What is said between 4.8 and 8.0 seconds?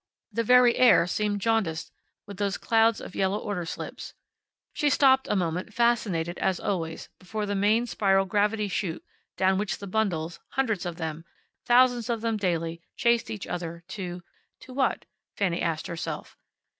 stopped a moment, fascinated as always before the main